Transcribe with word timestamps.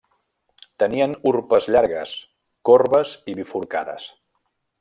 Tenien 0.83 1.13
urpes 1.33 1.69
llargues, 1.75 2.15
corbes 2.71 3.15
i 3.35 3.39
bifurcades. 3.43 4.09